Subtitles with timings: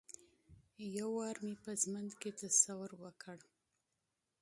[0.97, 3.37] یو وار مې په ژوند کې تصور وکړ.